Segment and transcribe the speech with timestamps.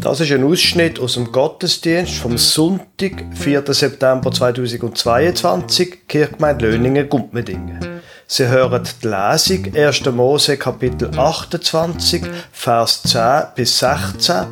[0.00, 3.64] Das ist ein Ausschnitt aus dem Gottesdienst vom Sonntag, 4.
[3.74, 8.00] September 2022, Kirchgemeinde Löningen, Gumpmedingen.
[8.26, 10.04] Sie hören die Lesung 1.
[10.12, 12.22] Mose Kapitel 28,
[12.52, 14.46] Vers 10 bis 16,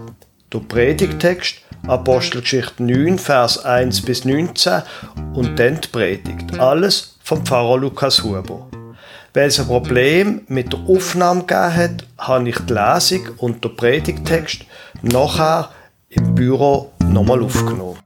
[0.53, 1.57] der Predigtext
[1.87, 4.83] Apostelgeschichte 9, Vers 1 bis 19
[5.35, 6.59] und dann die Predigt.
[6.59, 8.67] Alles vom Pfarrer Lukas Huber.
[9.33, 13.77] Weil es ein Problem mit der Aufnahme gegeben hat, habe ich die Lesung und den
[13.77, 14.63] Predigtext
[15.03, 15.71] nachher
[16.09, 17.99] im Büro nochmal aufgenommen.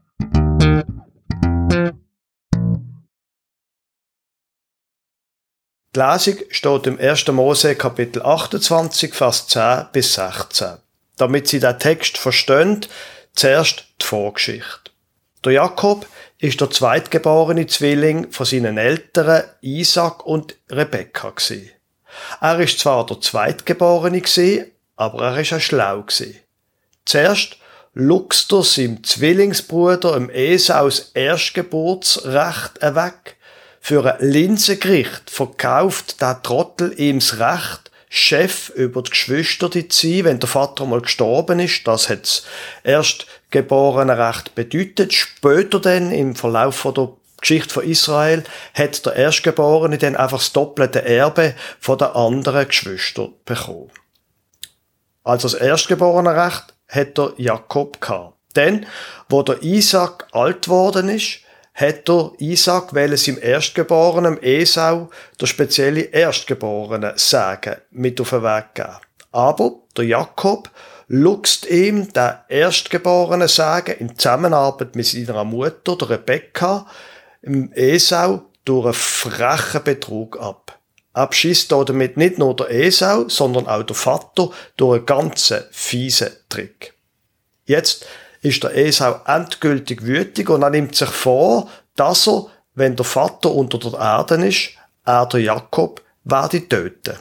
[5.94, 7.26] Die Lesung steht im 1.
[7.28, 10.78] Mose Kapitel 28, Vers 10 bis 16.
[11.16, 12.86] Damit Sie den Text verstehen,
[13.34, 14.92] zuerst die Vorgeschichte.
[15.44, 16.06] Der Jakob
[16.38, 21.32] ist der zweitgeborene Zwilling von seinen Eltern Isaac und Rebekka.
[22.40, 24.22] Er ist zwar der zweitgeborene
[24.96, 26.04] aber er ist auch schlau.
[27.10, 27.56] Zuerst
[27.92, 33.36] luchst er seinem Zwillingsbruder im Esaus Erstgeburtsrecht weg.
[33.80, 40.24] Für ein Linsengericht verkauft der Trottel ihm das Recht, Chef über die Geschwister zu sein,
[40.24, 41.84] wenn der Vater mal gestorben ist.
[41.84, 42.44] Das hat's
[42.84, 45.12] erst geborene Recht bedeutet.
[45.12, 47.08] Später dann, im Verlauf der
[47.40, 53.32] Geschichte von Israel, hat der Erstgeborene dann einfach das doppelte Erbe von den anderen Geschwistern
[53.44, 53.90] bekommen.
[55.24, 58.36] Also das Erstgeborene Recht hat der Jakob gehabt.
[58.56, 58.86] Denn,
[59.28, 61.40] wo der Isaac alt worden ist,
[61.74, 65.08] hat der Isaac weil es im Erstgeborenen Esau
[65.40, 68.96] der spezielle Erstgeborene sagen mit auf den Weg gegeben.
[69.32, 70.70] Aber der Jakob
[71.06, 76.86] luchst ihm der Erstgeborene sagen in Zusammenarbeit mit seiner Mutter, der Rebekka,
[77.42, 80.79] im Esau durch einen frechen Betrug ab.
[81.12, 86.94] Abschießt damit nicht nur der Esau, sondern auch der Vater durch einen ganz fiesen Trick.
[87.64, 88.06] Jetzt
[88.42, 93.50] ist der Esau endgültig wütig und er nimmt sich vor, dass er, wenn der Vater
[93.50, 94.70] unter der Erde ist,
[95.04, 97.18] er der Jakob werde töten.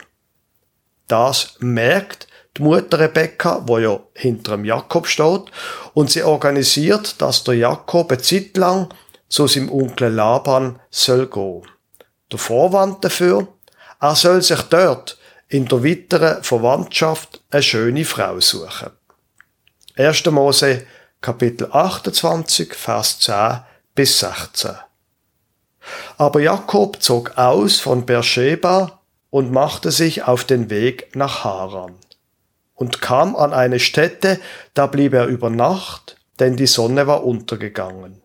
[1.08, 2.28] Das merkt
[2.58, 5.46] die Mutter Rebekka, wo ja hinter dem Jakob steht,
[5.94, 8.90] und sie organisiert, dass der Jakob eine Zeit lang
[9.28, 11.64] zu seinem Onkel Laban soll gehen.
[12.32, 13.48] Der Vorwand dafür,
[14.00, 15.18] er soll sich dort
[15.48, 18.92] in der weiteren Verwandtschaft eine schöne Frau suchen.
[19.96, 20.26] 1.
[20.28, 20.86] Mose
[21.22, 23.60] Kapitel 28, Vers 10
[23.94, 24.72] bis 16.
[26.18, 31.96] Aber Jakob zog aus von Beersheba und machte sich auf den Weg nach Haran
[32.76, 34.40] und kam an eine Stätte,
[34.74, 38.19] da blieb er über Nacht, denn die Sonne war untergegangen.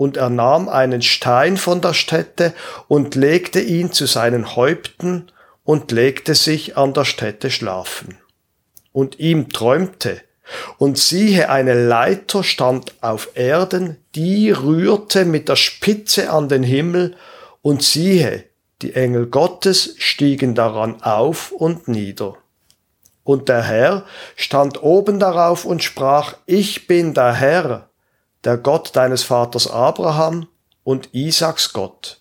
[0.00, 2.54] Und er nahm einen Stein von der Stätte
[2.88, 5.30] und legte ihn zu seinen Häupten
[5.62, 8.16] und legte sich an der Stätte schlafen.
[8.92, 10.22] Und ihm träumte,
[10.78, 17.14] und siehe, eine Leiter stand auf Erden, die rührte mit der Spitze an den Himmel,
[17.60, 18.44] und siehe,
[18.80, 22.38] die Engel Gottes stiegen daran auf und nieder.
[23.22, 27.89] Und der Herr stand oben darauf und sprach, ich bin der Herr,
[28.44, 30.46] der Gott deines Vaters Abraham
[30.84, 32.20] und Isaaks Gott.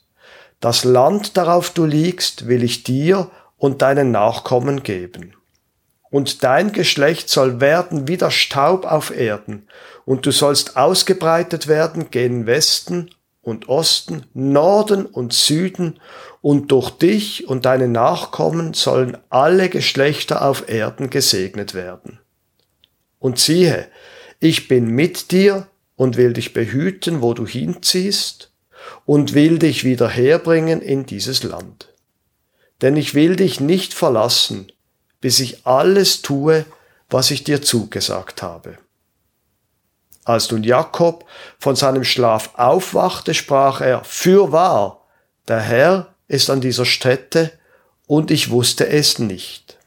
[0.59, 5.33] Das Land, darauf du liegst, will ich dir und deinen Nachkommen geben
[6.09, 9.67] und dein Geschlecht soll werden wie der Staub auf Erden,
[10.05, 15.99] und du sollst ausgebreitet werden gen Westen und Osten, Norden und Süden,
[16.41, 22.19] und durch dich und deine Nachkommen sollen alle Geschlechter auf Erden gesegnet werden.
[23.19, 23.87] Und siehe,
[24.39, 25.67] ich bin mit dir
[25.99, 28.53] und will dich behüten, wo du hinziehst,
[29.05, 31.93] und will dich wieder herbringen in dieses Land.
[32.81, 34.71] Denn ich will dich nicht verlassen,
[35.19, 36.63] bis ich alles tue,
[37.09, 38.77] was ich dir zugesagt habe.
[40.23, 41.25] Als nun Jakob
[41.57, 45.05] von seinem Schlaf aufwachte, sprach er, Fürwahr,
[45.49, 47.51] der Herr ist an dieser Stätte,
[48.07, 49.77] und ich wusste es nicht.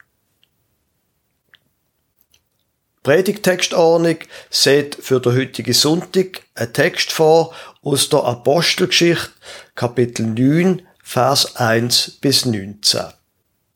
[3.03, 4.19] Predigtextordnung
[4.49, 7.53] seht für den heutigen Sonntag ein Text vor
[7.83, 9.29] aus der Apostelgeschichte,
[9.75, 13.01] Kapitel 9, Vers 1 bis 19.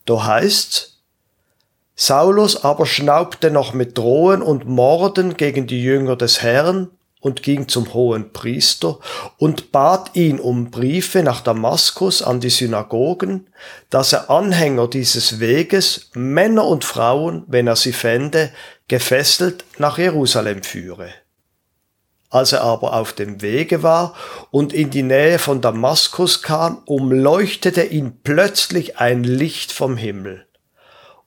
[0.05, 0.93] Da heißt's,
[1.93, 7.67] Saulus aber schnaubte noch mit Drohen und Morden gegen die Jünger des Herrn und ging
[7.67, 8.99] zum hohen Priester
[9.37, 13.47] und bat ihn um Briefe nach Damaskus an die Synagogen,
[13.89, 18.51] dass er Anhänger dieses Weges, Männer und Frauen, wenn er sie fände,
[18.87, 21.09] gefesselt nach Jerusalem führe.
[22.29, 24.13] Als er aber auf dem Wege war
[24.51, 30.45] und in die Nähe von Damaskus kam, umleuchtete ihn plötzlich ein Licht vom Himmel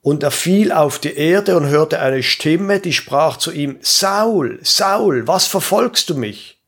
[0.03, 4.61] Und er fiel auf die Erde und hörte eine Stimme, die sprach zu ihm, Saul,
[4.63, 6.61] Saul, was verfolgst du mich?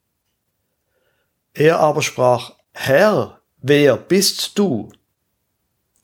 [1.55, 4.91] Er aber sprach, Herr, wer bist du?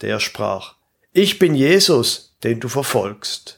[0.02, 0.75] Der sprach,
[1.12, 3.57] ich bin Jesus, den du verfolgst.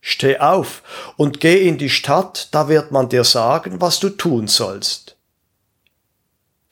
[0.00, 0.82] Steh auf
[1.16, 5.16] und geh in die Stadt, da wird man dir sagen, was du tun sollst.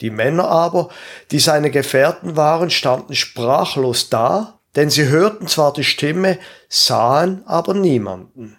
[0.00, 0.90] Die Männer aber,
[1.30, 6.38] die seine Gefährten waren, standen sprachlos da, denn sie hörten zwar die Stimme,
[6.68, 8.58] sahen aber niemanden.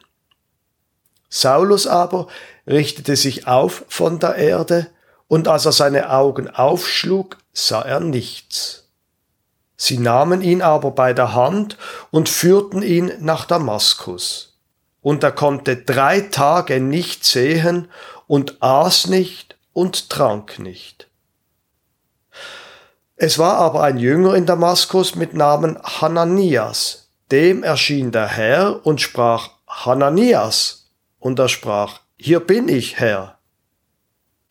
[1.29, 2.27] Saulus aber
[2.65, 4.87] richtete sich auf von der Erde,
[5.27, 8.87] und als er seine Augen aufschlug, sah er nichts.
[9.75, 11.77] Sie nahmen ihn aber bei der Hand
[12.11, 14.46] und führten ihn nach Damaskus.
[15.07, 17.87] Und er konnte drei Tage nicht sehen
[18.27, 21.07] und aß nicht und trank nicht.
[23.15, 27.07] Es war aber ein Jünger in Damaskus mit Namen Hananias.
[27.31, 30.89] Dem erschien der Herr und sprach, Hananias.
[31.19, 33.37] Und er sprach, Hier bin ich, Herr.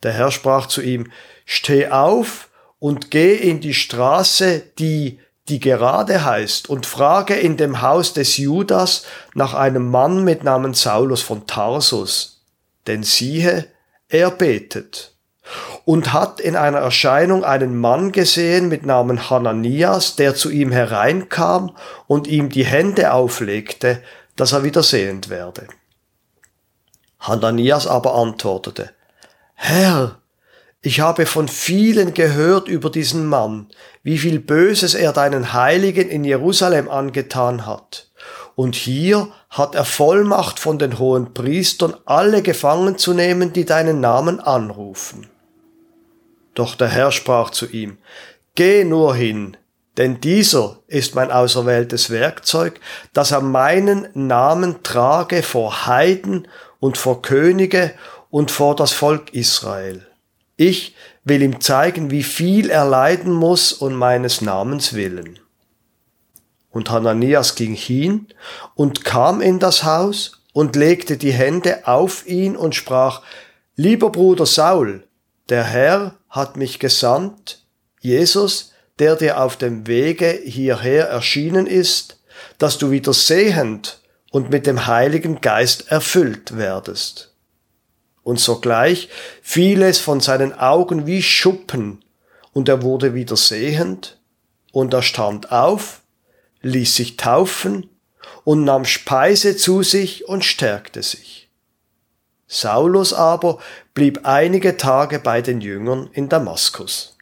[0.01, 1.11] Der Herr sprach zu ihm,
[1.45, 2.49] Steh auf
[2.79, 8.37] und geh in die Straße, die die gerade heißt, und frage in dem Haus des
[8.37, 9.03] Judas
[9.33, 12.41] nach einem Mann mit Namen Saulus von Tarsus.
[12.87, 13.67] Denn siehe,
[14.09, 15.13] er betet
[15.85, 21.75] und hat in einer Erscheinung einen Mann gesehen mit Namen Hananias, der zu ihm hereinkam
[22.07, 24.01] und ihm die Hände auflegte,
[24.35, 25.67] dass er wieder sehend werde.
[27.19, 28.91] Hananias aber antwortete,
[29.55, 30.19] Herr,
[30.87, 33.67] ich habe von vielen gehört über diesen Mann,
[34.03, 38.09] wie viel Böses er deinen Heiligen in Jerusalem angetan hat.
[38.55, 43.99] Und hier hat er Vollmacht von den hohen Priestern, alle gefangen zu nehmen, die deinen
[43.99, 45.27] Namen anrufen.
[46.53, 47.97] Doch der Herr sprach zu ihm,
[48.55, 49.57] Geh nur hin,
[49.97, 52.79] denn dieser ist mein auserwähltes Werkzeug,
[53.11, 56.47] dass er meinen Namen trage vor Heiden
[56.79, 57.91] und vor Könige
[58.29, 60.07] und vor das Volk Israel.
[60.57, 65.39] Ich will ihm zeigen, wie viel er leiden muss um meines Namens willen.
[66.71, 68.27] Und Hananias ging hin
[68.75, 73.21] und kam in das Haus und legte die Hände auf ihn und sprach,
[73.75, 75.03] Lieber Bruder Saul,
[75.49, 77.63] der Herr hat mich gesandt,
[77.99, 82.19] Jesus, der dir auf dem Wege hierher erschienen ist,
[82.57, 83.99] dass du wieder sehend
[84.31, 87.35] und mit dem Heiligen Geist erfüllt werdest.
[88.27, 89.07] Und sogleich
[89.41, 92.03] fiel es von seinen Augen wie Schuppen,
[92.51, 94.19] und er wurde wieder sehend,
[94.73, 96.01] und er stand auf,
[96.61, 97.89] ließ sich taufen
[98.43, 101.49] und nahm Speise zu sich und stärkte sich.
[102.47, 103.59] Saulus aber
[103.93, 107.17] blieb einige Tage bei den Jüngern in Damaskus.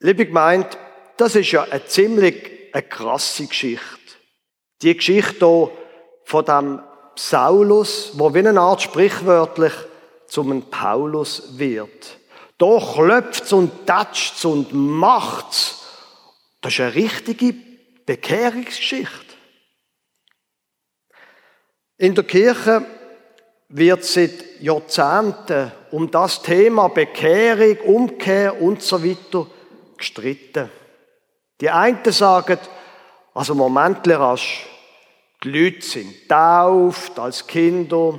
[0.00, 0.78] Liebe gemeint,
[1.18, 3.98] das ist ja eine ziemlich eine krasse Geschichte.
[4.80, 5.81] Die Geschichte hier
[6.24, 6.80] von dem
[7.14, 9.72] Saulus, wo wie eine Art sprichwörtlich
[10.26, 12.16] zum Paulus wird.
[12.58, 15.82] Da klopft's und tatscht's und macht's.
[16.60, 17.54] Das ist eine richtige
[18.06, 19.34] Bekehrungsgeschichte.
[21.98, 22.84] In der Kirche
[23.68, 29.46] wird seit Jahrzehnten um das Thema Bekehrung, Umkehr und so weiter
[29.96, 30.70] gestritten.
[31.60, 32.58] Die einen sagen,
[33.34, 34.66] also Moment rasch,
[35.42, 38.18] die Leute sind tauft als Kinder,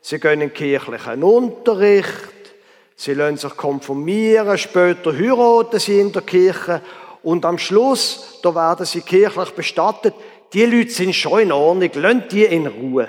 [0.00, 2.56] sie gehen in kirchlichen Unterricht,
[2.96, 6.82] sie lassen sich konfirmieren, später heiraten sie in der Kirche.
[7.22, 10.14] Und am Schluss, da werden sie kirchlich bestattet.
[10.52, 13.08] Die Leute sind schon in Ordnung, lasst die in Ruhe.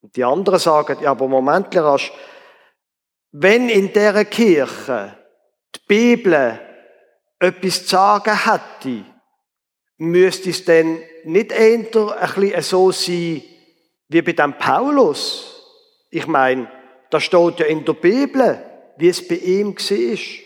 [0.00, 2.12] Und die anderen sagen, ja, aber Moment, rasch,
[3.32, 5.16] wenn in der Kirche
[5.74, 6.58] die Bibel
[7.38, 9.04] etwas zu sagen hätte,
[9.98, 13.42] müsste es denn nicht eher ein bisschen so sein,
[14.08, 15.62] wie bei dem Paulus?
[16.10, 16.70] Ich meine,
[17.10, 18.58] da steht ja in der Bibel,
[18.96, 20.44] wie es bei ihm war.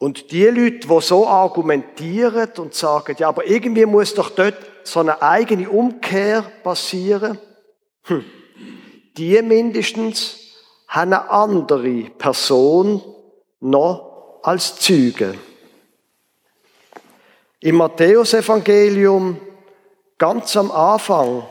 [0.00, 5.00] Und die Leute, die so argumentieren und sagen, ja, aber irgendwie muss doch dort so
[5.00, 7.38] eine eigene Umkehr passieren,
[8.04, 8.24] hm.
[9.16, 10.38] die mindestens
[10.86, 13.02] haben eine andere Person
[13.60, 15.34] noch als Züge.
[17.60, 19.40] Im Matthäusevangelium,
[20.16, 21.44] ganz am Anfang,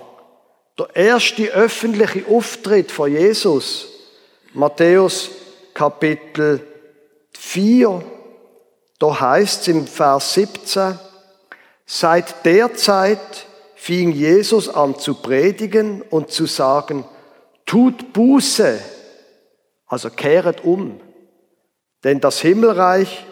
[0.79, 3.89] der erste öffentliche Auftritt von Jesus,
[4.53, 5.29] Matthäus
[5.73, 6.65] Kapitel
[7.37, 8.01] 4,
[8.99, 10.97] da heißt es im Vers 17,
[11.85, 13.45] seit der Zeit
[13.75, 17.03] fing Jesus an zu predigen und zu sagen,
[17.65, 18.79] tut Buße,
[19.87, 21.01] also kehret um,
[22.05, 23.25] denn das Himmelreich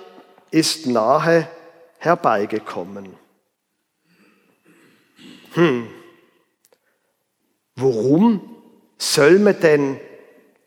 [0.52, 1.48] ist nahe
[2.06, 3.16] herbeigekommen.
[5.54, 5.88] Hm.
[7.76, 8.56] Warum
[8.98, 10.00] soll man denn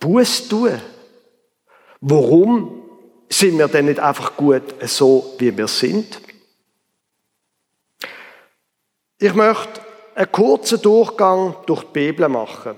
[0.00, 0.80] Buß tun?
[2.00, 2.83] Warum
[3.28, 6.21] sind wir denn nicht einfach gut so, wie wir sind?
[9.18, 9.80] Ich möchte
[10.14, 12.76] einen kurzen Durchgang durch die Bibel machen.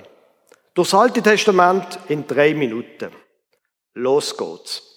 [0.75, 3.11] Durch das Alte Testament in drei Minuten.
[3.95, 4.90] Los geht's.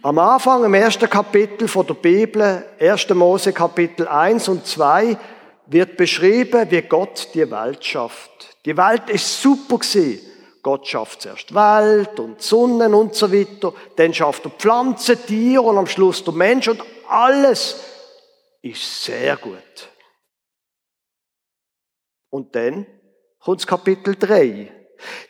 [0.00, 3.08] Am Anfang, im ersten Kapitel von der Bibel, 1.
[3.10, 5.18] Mose Kapitel 1 und 2,
[5.66, 8.56] wird beschrieben, wie Gott die Welt schafft.
[8.64, 10.20] Die Welt ist super gewesen.
[10.62, 15.78] Gott schafft zuerst Welt und Sonnen und so weiter, dann schafft er Pflanzen, Tiere und
[15.78, 17.80] am Schluss der Mensch und alles
[18.62, 19.88] ist sehr gut.
[22.30, 22.86] Und dann
[23.40, 24.70] kommt Kapitel 3.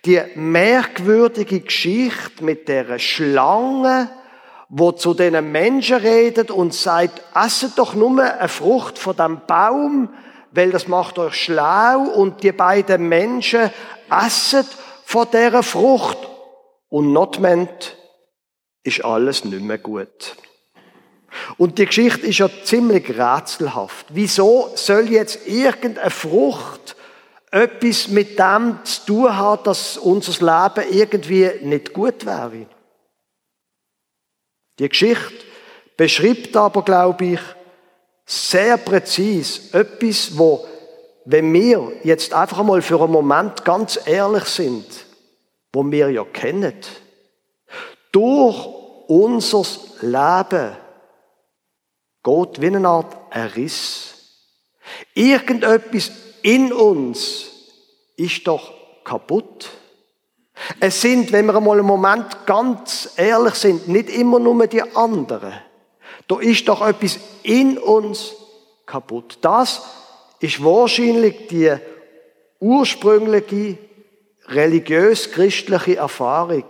[0.04, 4.10] Die merkwürdige Geschichte mit der Schlange,
[4.68, 10.10] wo zu den Menschen redet und sagt, esset doch nur eine Frucht von dem Baum,
[10.52, 13.70] weil das macht euch schlau und die beiden Menschen
[14.10, 14.66] essen
[15.04, 16.18] von dieser Frucht
[16.88, 17.96] und notment
[18.82, 20.36] ist alles nicht mehr gut.
[21.56, 24.06] Und die Geschichte ist ja ziemlich rätselhaft.
[24.10, 26.96] Wieso soll jetzt irgendeine Frucht
[27.50, 32.66] etwas mit dem zu tun haben, dass unser Leben irgendwie nicht gut wäre?
[34.78, 35.44] Die Geschichte
[35.96, 37.40] beschreibt aber, glaube ich,
[38.24, 40.66] sehr präzis etwas, wo,
[41.24, 44.84] wenn wir jetzt einfach einmal für einen Moment ganz ehrlich sind,
[45.72, 46.74] wo wir ja kennen,
[48.12, 48.66] durch
[49.08, 49.64] unser
[50.02, 50.76] Leben
[52.22, 54.14] geht wie eine Art Erriss.
[55.14, 56.10] Irgendetwas
[56.42, 57.46] in uns
[58.16, 58.72] ist doch
[59.04, 59.70] kaputt.
[60.80, 65.54] Es sind, wenn wir einmal einen Moment ganz ehrlich sind, nicht immer nur die anderen.
[66.26, 68.34] Da ist doch etwas in uns
[68.84, 69.38] kaputt.
[69.40, 69.82] Das
[70.40, 71.74] ist wahrscheinlich die
[72.60, 73.78] ursprüngliche
[74.48, 76.64] religiös-christliche Erfahrung.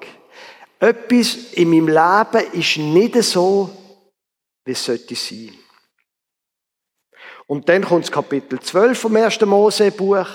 [0.81, 3.71] Etwas in meinem Leben ist nicht so,
[4.65, 5.53] wie es sollte sein.
[7.47, 9.41] Und dann kommt das Kapitel 12 vom 1.
[9.41, 10.27] Mose-Buch.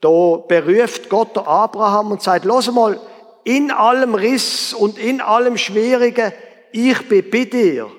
[0.00, 3.00] Da beruft Gott Abraham und sagt, los mal,
[3.44, 6.32] in allem Riss und in allem Schwierigen,
[6.72, 7.90] ich bin dir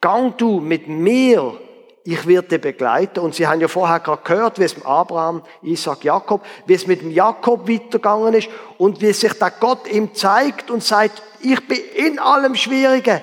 [0.00, 1.58] gang du mit mir,
[2.04, 3.20] ich werde dich begleiten.
[3.20, 6.86] Und Sie haben ja vorher gerade gehört, wie es mit Abraham, Isaac, Jakob, wie es
[6.86, 11.66] mit dem Jakob weitergegangen ist und wie sich da Gott ihm zeigt und sagt, ich
[11.66, 13.20] bin in allem Schwierigen,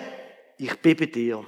[0.58, 1.44] ich bin dir.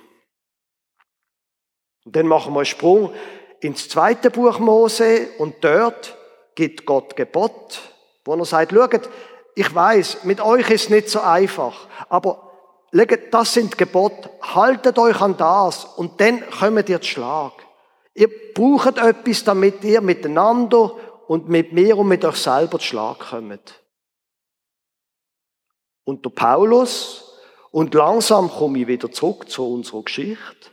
[2.06, 3.14] Und dann machen wir einen Sprung
[3.60, 6.18] ins zweite Buch Mose und dort
[6.58, 7.80] gibt Gott Gebot,
[8.26, 9.10] wo er sagt, schaut,
[9.56, 12.52] ich weiß, mit euch ist nicht so einfach, aber
[13.32, 17.54] das sind Gebote, haltet euch an das und dann kommt ihr zu Schlag.
[18.16, 20.94] Ihr braucht etwas, damit ihr miteinander
[21.28, 23.84] und mit mir und mit euch selber zu Schlag kommt.
[26.06, 30.72] Und der Paulus, und langsam komme ich wieder zurück zu unserer Geschichte.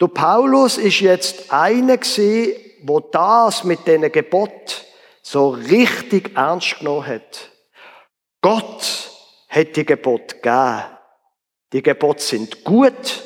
[0.00, 4.89] Der Paulus ist jetzt einer gewesen, wo das mit diesen Gebot
[5.30, 7.52] so richtig ernst genommen hat.
[8.40, 9.12] Gott
[9.48, 10.82] hat die Gebot gegeben.
[11.72, 13.22] Die Gebote sind gut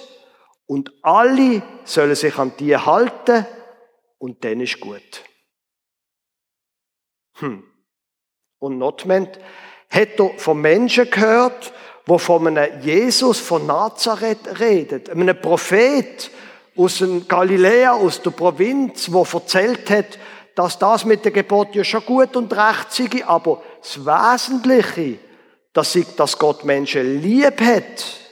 [0.66, 3.46] und alle sollen sich an die halten
[4.18, 5.22] und dann ist gut.
[7.36, 7.64] Hm.
[8.58, 9.38] Und Notment
[9.88, 11.72] hat er von Menschen gehört,
[12.04, 16.30] wo von einem Jesus von Nazareth redet, einem Prophet
[16.76, 20.18] aus Galiläa, aus der Provinz, wo erzählt hat,
[20.54, 25.18] dass das mit der Gebot ja schon gut und recht sei, aber das Wesentliche,
[25.72, 28.24] dass, ich, dass Gott Menschen lieb hat,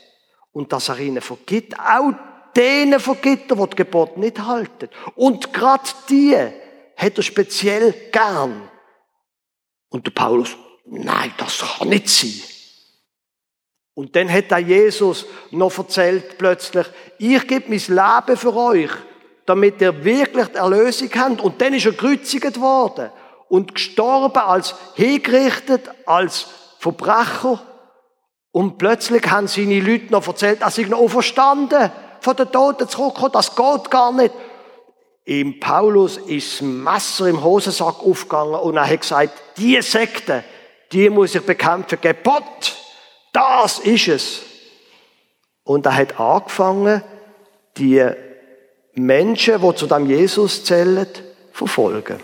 [0.53, 2.13] und dass er ihnen vergibt, auch
[2.55, 4.89] denen vergibt er, die die Gebote nicht halten.
[5.15, 8.69] Und gerade die hat er speziell gern.
[9.89, 12.43] Und der Paulus, nein, das kann nicht sein.
[13.95, 16.87] Und dann hat er Jesus noch erzählt plötzlich,
[17.19, 18.91] ich gebe mein Leben für euch,
[19.47, 21.41] damit ihr wirklich die Erlösung habt.
[21.41, 23.11] Und dann ist er gekreuzigt worden
[23.49, 26.47] und gestorben als hingerichtet, als
[26.79, 27.61] Verbrecher
[28.53, 33.33] und plötzlich haben seine Leute noch erzählt, dass ich noch verstanden von den Toten zurückkommen,
[33.33, 34.33] das geht gar nicht.
[35.25, 40.45] Im Paulus ist das Messer im Hosensack aufgegangen und er hat gesagt, die Sekte,
[40.93, 41.99] die muss ich bekämpfen.
[42.01, 42.77] Gebot,
[43.33, 44.43] das ist es.
[45.65, 47.03] Und er hat angefangen,
[47.79, 48.05] die
[48.95, 51.07] Menschen, die zu dem Jesus zählen,
[51.53, 52.21] verfolgen.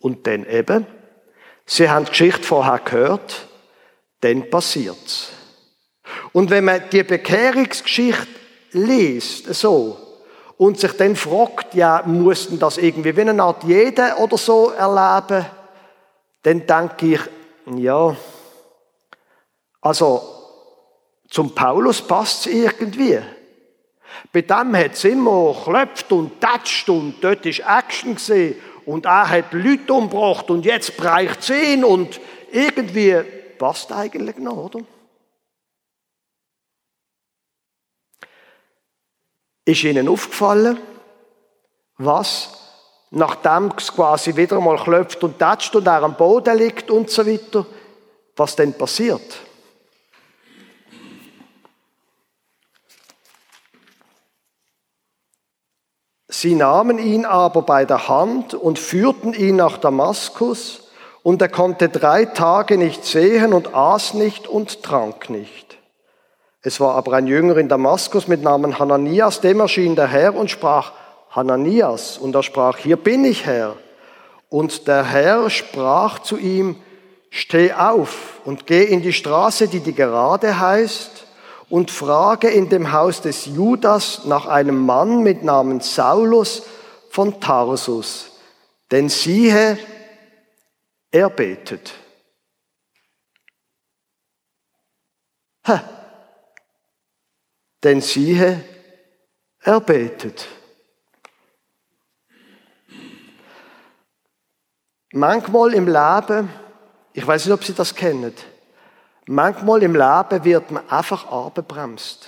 [0.00, 0.86] Und dann eben,
[1.66, 3.46] sie haben die Geschichte vorher gehört,
[4.20, 5.32] dann passiert's.
[6.32, 8.26] Und wenn man die Bekehrungsgeschichte
[8.72, 9.98] liest, so,
[10.56, 15.46] und sich dann fragt, ja, mussten das irgendwie wie eine Art jeder oder so erleben,
[16.42, 17.20] dann denke ich,
[17.76, 18.16] ja,
[19.80, 20.22] also
[21.28, 23.20] zum Paulus passt es irgendwie.
[24.32, 29.28] Bei dem hat es immer geklopft und tätscht und dort ist Action gesehen und er
[29.28, 32.20] hat Leute umgebracht und jetzt bereicht es ihn und
[32.52, 33.16] irgendwie
[33.58, 34.80] passt eigentlich noch, oder?
[39.64, 40.78] Ist Ihnen aufgefallen,
[41.98, 42.50] was,
[43.10, 47.26] nachdem es quasi wieder mal klopft und tätscht und er am Boden liegt und so
[47.26, 47.66] weiter,
[48.36, 49.49] was denn passiert?
[56.32, 60.86] Sie nahmen ihn aber bei der Hand und führten ihn nach Damaskus,
[61.22, 65.76] und er konnte drei Tage nicht sehen und aß nicht und trank nicht.
[66.62, 70.50] Es war aber ein Jünger in Damaskus mit Namen Hananias, dem erschien der Herr und
[70.50, 70.92] sprach,
[71.30, 73.76] Hananias, und er sprach, hier bin ich Herr.
[74.48, 76.76] Und der Herr sprach zu ihm,
[77.28, 81.26] steh auf und geh in die Straße, die die gerade heißt,
[81.70, 86.64] und frage in dem Haus des Judas nach einem Mann mit Namen Saulus
[87.10, 88.32] von Tarsus.
[88.90, 89.78] Denn siehe,
[91.12, 91.92] er betet.
[95.66, 95.82] Ha.
[97.84, 98.64] Denn siehe,
[99.60, 100.48] er betet.
[105.12, 106.50] Manchmal im Leben,
[107.12, 108.34] ich weiß nicht, ob Sie das kennen,
[109.32, 112.26] Manchmal im Leben wird man einfach abgebremst.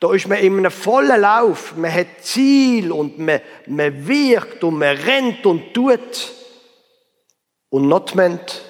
[0.00, 4.78] Da ist man in einem vollen Lauf, man hat Ziel und man, man wirkt und
[4.80, 6.32] man rennt und tut.
[7.68, 8.62] Und notment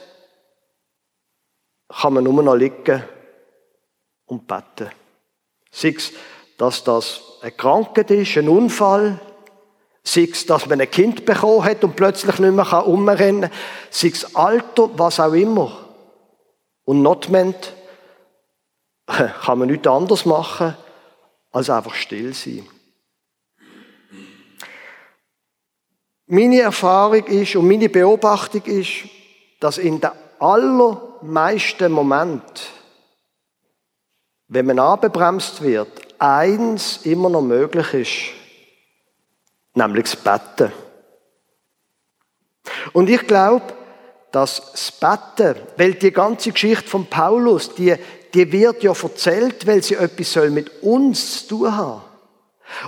[1.88, 3.02] kann man nur noch liegen
[4.26, 4.90] und beten.
[5.70, 6.12] Sei es,
[6.58, 9.18] dass das eine Krankheit ist, ein Unfall,
[10.02, 13.58] sei es, dass man ein Kind bekommen hat und plötzlich nicht mehr umrennen kann,
[13.88, 15.79] sei es Alter, was auch immer.
[16.84, 17.74] Und notment
[19.06, 20.76] kann man nichts anderes machen,
[21.52, 22.66] als einfach still sein.
[26.26, 29.08] Meine Erfahrung ist und meine Beobachtung ist,
[29.58, 32.66] dass in den allermeisten Momenten,
[34.46, 35.88] wenn man abgebremst wird,
[36.20, 38.40] eins immer noch möglich ist,
[39.74, 40.72] nämlich das Betten.
[42.92, 43.64] Und ich glaube,
[44.32, 47.94] das Betten, weil die ganze Geschichte von Paulus, die,
[48.32, 52.02] die wird ja erzählt, weil sie etwas soll mit uns zu tun haben.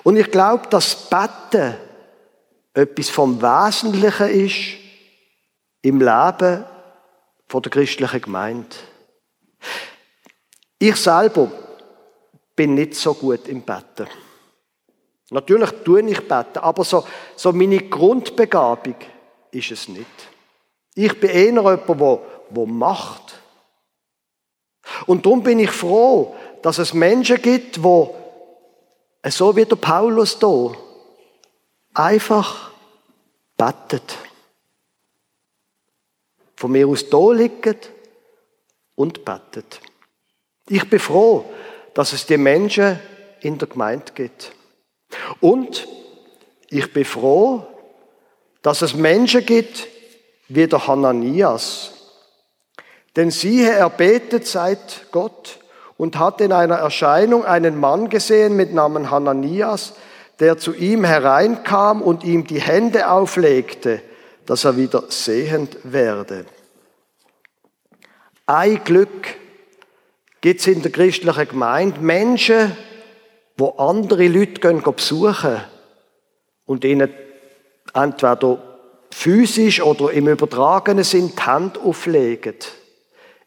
[0.04, 1.74] Und ich glaube, dass das Betten
[2.74, 4.56] etwas vom Wesentlichen ist
[5.82, 6.64] im Leben
[7.48, 8.76] von der christlichen Gemeinde.
[10.78, 11.50] Ich selber
[12.56, 14.06] bin nicht so gut im Betten.
[15.30, 18.96] Natürlich tue ich Betten, aber so, so meine Grundbegabung
[19.50, 20.06] ist es nicht.
[20.94, 22.18] Ich bin eher jemand, der,
[22.50, 23.40] der macht.
[25.06, 30.76] Und darum bin ich froh, dass es Menschen gibt, die, so wie der Paulus hier,
[31.94, 32.70] einfach
[33.56, 34.16] bettet.
[36.56, 37.76] Von mir aus hier liegen
[38.94, 39.80] und bettet.
[40.68, 41.44] Ich bin froh,
[41.94, 43.00] dass es die Menschen
[43.40, 44.52] in der Gemeinde gibt.
[45.40, 45.88] Und
[46.68, 47.66] ich bin froh,
[48.62, 49.88] dass es Menschen gibt,
[50.54, 51.92] wie der Hananias.
[53.16, 55.58] Denn siehe, er betet seit Gott
[55.96, 59.94] und hat in einer Erscheinung einen Mann gesehen mit Namen Hananias,
[60.40, 64.00] der zu ihm hereinkam und ihm die Hände auflegte,
[64.46, 66.46] dass er wieder sehend werde.
[68.46, 69.36] Ein Glück
[70.40, 72.76] gibt es in der christlichen Gemeinde Menschen,
[73.56, 75.60] wo andere Leute gehen besuchen
[76.66, 77.12] und ihnen
[77.94, 78.71] entweder
[79.12, 82.56] physisch oder im übertragenen Sinn die Hand auflegen,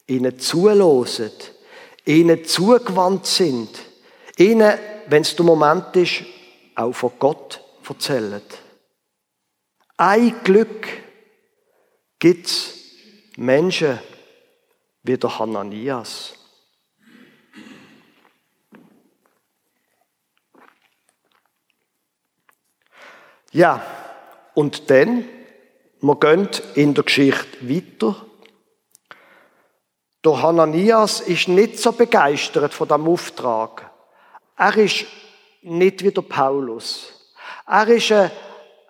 [0.07, 1.31] ihnen zulosen,
[2.05, 3.69] ihnen zugewandt sind,
[4.37, 6.23] ihnen, wenn es der Moment ist,
[6.75, 8.41] auch von Gott erzählen.
[9.97, 10.87] Ein Glück
[12.19, 12.73] gibt es
[13.37, 13.99] Menschen
[15.03, 16.33] wie der Hananias.
[23.51, 23.81] Ja,
[24.53, 25.23] und dann
[26.01, 28.15] wir gehen in der Geschichte weiter.
[30.23, 33.91] Der Hananias ist nicht so begeistert von dem Auftrag.
[34.57, 35.05] Er ist
[35.61, 37.13] nicht wie der Paulus.
[37.67, 38.31] Er ist ein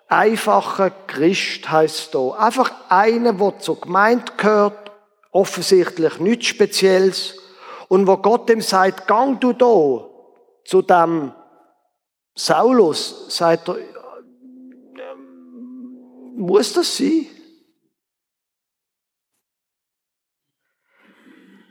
[0.08, 2.30] einfacher Christ, heißt da.
[2.32, 4.90] Einfach einer, der zur Gemeinde gehört,
[5.30, 7.36] offensichtlich nichts Spezielles.
[7.88, 10.08] Und wo Gott dem sagt, gang du da
[10.64, 11.32] zu dem
[12.34, 13.76] Saulus, sagt er,
[16.36, 17.26] muss das sein?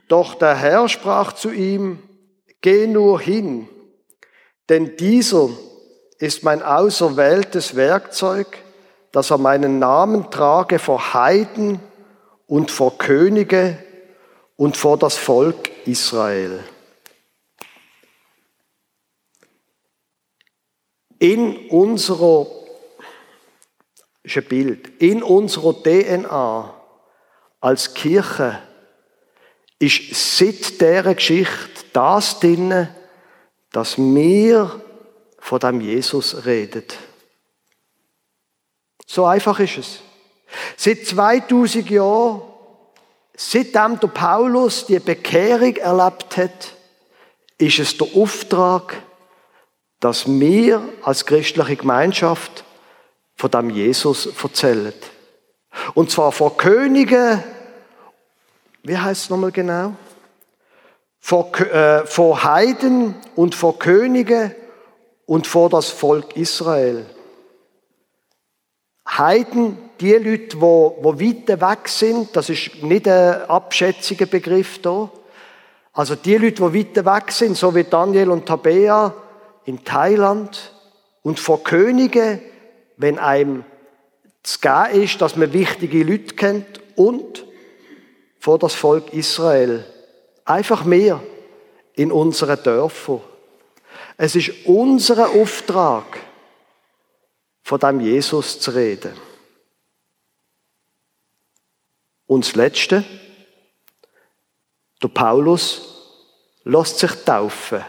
[0.08, 2.01] Doch der Herr sprach zu ihm,
[2.62, 3.67] geh nur hin,
[4.69, 5.49] denn dieser
[6.19, 8.58] ist mein auserwähltes Werkzeug,
[9.12, 11.80] dass er meinen Namen trage vor Heiden
[12.47, 13.78] und vor Könige
[14.56, 16.63] und vor das Volk Israel.
[21.19, 22.45] In unserer,
[24.26, 26.74] ist ein Bild, in unserer DNA
[27.62, 28.60] als Kirche
[29.80, 32.88] ist seit dieser Geschichte das drin,
[33.72, 34.82] dass wir
[35.40, 36.86] von dem Jesus reden.
[39.06, 40.00] So einfach ist es.
[40.76, 42.42] Seit 2000 Jahren,
[43.36, 46.74] seitdem der Paulus die Bekehrung erlebt hat,
[47.58, 49.02] ist es der Auftrag,
[50.00, 52.64] dass wir als christliche Gemeinschaft
[53.36, 54.93] von dem Jesus erzählen.
[55.93, 57.43] Und zwar vor Königen,
[58.84, 59.93] wie heißt es nochmal genau?
[61.19, 64.54] Vor, äh, vor Heiden und vor Königen
[65.26, 67.06] und vor das Volk Israel.
[69.08, 75.10] Heiden, die Leute, wo, wo weit weg sind, das ist nicht ein abschätziger Begriff da.
[75.93, 79.13] Also die Leute, die weit weg sind, so wie Daniel und Tabea
[79.65, 80.74] in Thailand
[81.24, 82.41] und vor Königen,
[82.98, 83.66] wenn einem
[84.44, 87.46] zu geben ist, dass man wichtige Leute kennt und
[88.40, 89.86] vor das Volk Israel.
[90.46, 91.22] Einfach mehr
[91.94, 93.22] in unseren Dörfern.
[94.18, 96.06] Es ist unser Auftrag,
[97.64, 99.14] von dem Jesus zu reden.
[102.28, 103.04] Und das Letzte,
[105.02, 105.82] der Paulus
[106.64, 107.84] lässt sich taufen.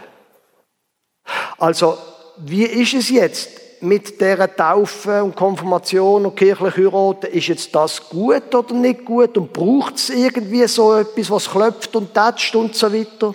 [1.57, 1.97] Also,
[2.37, 7.27] wie ist es jetzt mit der Taufe und Konfirmation und kirchliche Heiraten?
[7.27, 9.37] Ist jetzt das gut oder nicht gut?
[9.37, 13.33] Und braucht es irgendwie so etwas, was klopft und tätscht und so weiter?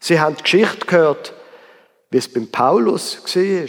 [0.00, 1.32] Sie haben die Geschichte gehört
[2.10, 3.68] wie es beim Paulus war.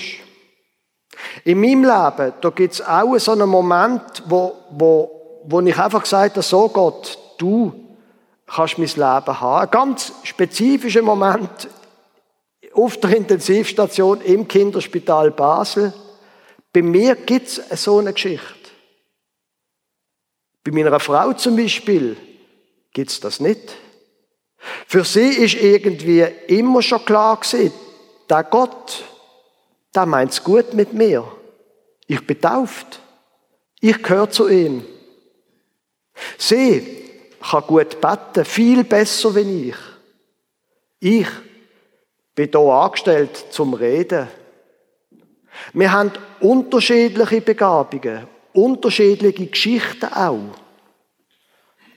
[1.43, 6.03] In meinem Leben, da gibt es auch so einen Moment, wo, wo, wo ich einfach
[6.03, 7.73] gesagt habe, so Gott, du
[8.45, 9.63] kannst mein Leben haben.
[9.63, 11.67] Ein ganz spezifischer Moment
[12.77, 15.93] auf der Intensivstation im Kinderspital Basel.
[16.71, 18.45] Bei mir gibt es so eine Geschichte.
[20.63, 22.15] Bei meiner Frau zum Beispiel
[22.93, 23.75] gibt es das nicht.
[24.85, 27.73] Für sie ist irgendwie immer schon klar gewesen,
[28.29, 29.03] der Gott,
[29.95, 31.25] der meint's gut mit mir.
[32.05, 32.99] Ich bin tauft.
[33.79, 34.85] Ich gehöre zu ihm.
[36.37, 37.09] Sie
[37.41, 39.75] kann gut beten, viel besser wie ich.
[40.99, 41.27] Ich
[42.37, 44.27] bin hier angestellt zum Reden.
[45.73, 50.55] Wir haben unterschiedliche Begabungen, unterschiedliche Geschichten auch.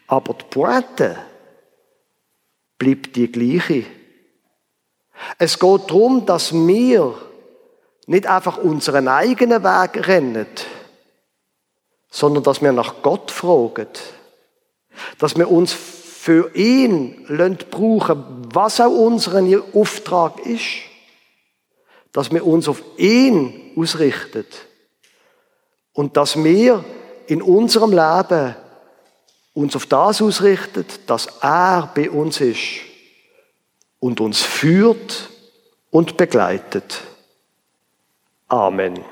[0.07, 1.19] Aber die Pointe
[2.79, 3.85] bleibt die gleiche.
[5.37, 7.15] Es geht darum, dass wir
[8.07, 10.47] nicht einfach unseren eigenen Weg rennen,
[12.09, 13.89] sondern dass wir nach Gott fragen.
[15.19, 15.77] Dass wir uns
[16.21, 17.25] für ihn
[17.71, 20.83] brauchen, was auch unser Auftrag ist.
[22.13, 24.45] Dass wir uns auf ihn ausrichten.
[25.95, 26.85] Und dass wir
[27.27, 28.55] in unserem Leben
[29.55, 32.83] uns auf das ausrichten, dass er bei uns ist
[33.99, 35.31] und uns führt
[35.91, 37.01] und begleitet.
[38.49, 39.03] Amen.